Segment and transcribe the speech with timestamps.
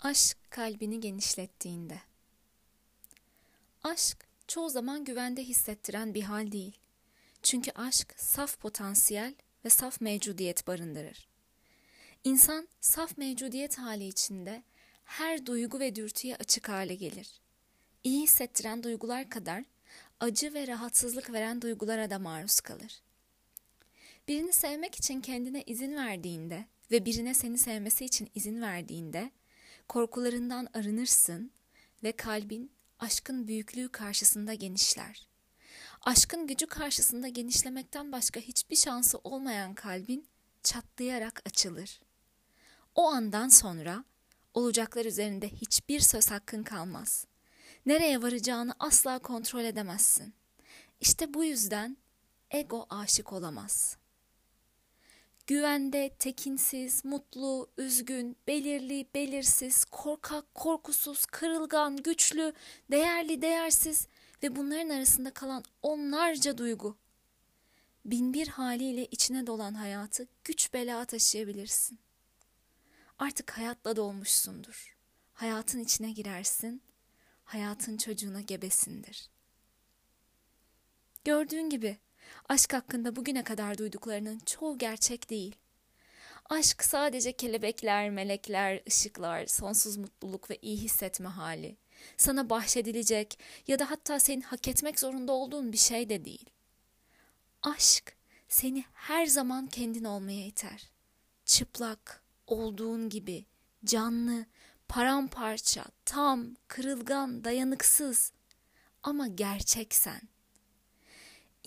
[0.00, 1.98] Aşk kalbini genişlettiğinde.
[3.82, 6.78] Aşk çoğu zaman güvende hissettiren bir hal değil.
[7.42, 9.34] Çünkü aşk saf potansiyel
[9.64, 11.28] ve saf mevcudiyet barındırır.
[12.24, 14.62] İnsan saf mevcudiyet hali içinde
[15.04, 17.40] her duygu ve dürtüye açık hale gelir.
[18.04, 19.64] İyi hissettiren duygular kadar
[20.20, 23.02] acı ve rahatsızlık veren duygulara da maruz kalır.
[24.28, 29.30] Birini sevmek için kendine izin verdiğinde ve birine seni sevmesi için izin verdiğinde
[29.88, 31.52] korkularından arınırsın
[32.02, 35.28] ve kalbin aşkın büyüklüğü karşısında genişler.
[36.00, 40.28] Aşkın gücü karşısında genişlemekten başka hiçbir şansı olmayan kalbin
[40.62, 42.00] çatlayarak açılır.
[42.94, 44.04] O andan sonra
[44.54, 47.26] olacaklar üzerinde hiçbir söz hakkın kalmaz.
[47.86, 50.34] Nereye varacağını asla kontrol edemezsin.
[51.00, 51.96] İşte bu yüzden
[52.50, 54.07] ego aşık olamaz.''
[55.48, 62.52] Güvende, tekinsiz, mutlu, üzgün, belirli, belirsiz, korkak, korkusuz, kırılgan, güçlü,
[62.90, 64.06] değerli, değersiz
[64.42, 66.96] ve bunların arasında kalan onlarca duygu.
[68.04, 71.98] Binbir haliyle içine dolan hayatı güç bela taşıyabilirsin.
[73.18, 74.96] Artık hayatla dolmuşsundur.
[75.34, 76.82] Hayatın içine girersin,
[77.44, 79.30] hayatın çocuğuna gebesindir.
[81.24, 81.98] Gördüğün gibi
[82.48, 85.56] Aşk hakkında bugüne kadar duyduklarının çoğu gerçek değil.
[86.50, 91.76] Aşk sadece kelebekler, melekler, ışıklar, sonsuz mutluluk ve iyi hissetme hali.
[92.16, 96.50] Sana bahşedilecek ya da hatta senin hak etmek zorunda olduğun bir şey de değil.
[97.62, 98.16] Aşk
[98.48, 100.90] seni her zaman kendin olmaya iter.
[101.44, 103.46] Çıplak, olduğun gibi,
[103.84, 104.46] canlı,
[104.88, 108.32] paramparça, tam, kırılgan, dayanıksız
[109.02, 110.20] ama gerçek sen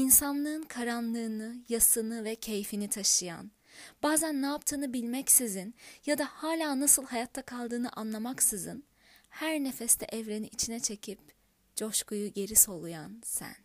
[0.00, 3.50] insanlığın karanlığını, yasını ve keyfini taşıyan,
[4.02, 5.74] bazen ne yaptığını bilmeksizin
[6.06, 8.84] ya da hala nasıl hayatta kaldığını anlamaksızın,
[9.30, 11.18] her nefeste evreni içine çekip
[11.76, 13.56] coşkuyu geri soluyan sen.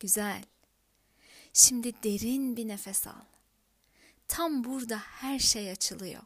[0.00, 0.44] Güzel.
[1.52, 3.24] Şimdi derin bir nefes al.
[4.28, 6.22] Tam burada her şey açılıyor.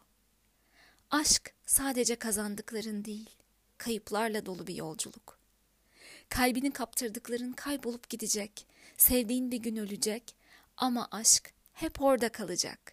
[1.10, 3.30] Aşk sadece kazandıkların değil,
[3.78, 5.40] kayıplarla dolu bir yolculuk.
[6.30, 8.66] Kalbini kaptırdıkların kaybolup gidecek.
[8.96, 10.36] Sevdiğin bir gün ölecek
[10.76, 12.92] ama aşk hep orada kalacak.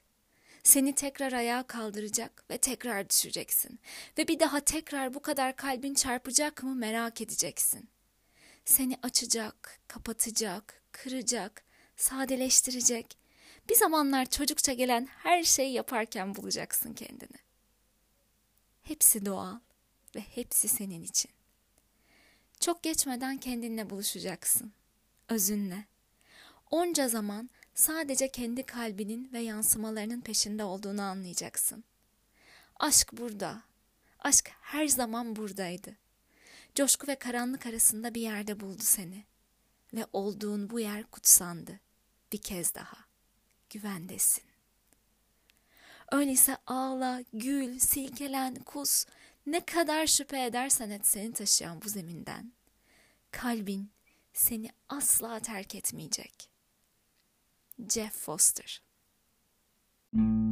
[0.63, 3.79] Seni tekrar ayağa kaldıracak ve tekrar düşeceksin.
[4.17, 7.89] Ve bir daha tekrar bu kadar kalbin çarpacak mı merak edeceksin.
[8.65, 11.63] Seni açacak, kapatacak, kıracak,
[11.95, 13.17] sadeleştirecek.
[13.69, 17.37] Bir zamanlar çocukça gelen her şeyi yaparken bulacaksın kendini.
[18.83, 19.59] Hepsi doğal
[20.15, 21.36] ve hepsi senin için.
[22.59, 24.73] Çok geçmeden kendinle buluşacaksın.
[25.29, 25.85] Özünle.
[26.71, 31.83] Onca zaman sadece kendi kalbinin ve yansımalarının peşinde olduğunu anlayacaksın.
[32.79, 33.61] Aşk burada.
[34.19, 35.95] Aşk her zaman buradaydı.
[36.75, 39.23] Coşku ve karanlık arasında bir yerde buldu seni.
[39.93, 41.79] Ve olduğun bu yer kutsandı.
[42.31, 42.97] Bir kez daha.
[43.69, 44.43] Güvendesin.
[46.11, 49.05] Öyleyse ağla, gül, silkelen, kus,
[49.47, 52.51] ne kadar şüphe edersen et seni taşıyan bu zeminden,
[53.31, 53.91] kalbin
[54.33, 56.49] seni asla terk etmeyecek.
[57.89, 58.81] Jeff Foster
[60.11, 60.46] Müzik